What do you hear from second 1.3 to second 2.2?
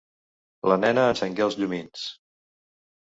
els llumins.